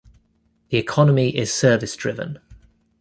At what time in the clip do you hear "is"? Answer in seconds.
1.37-1.53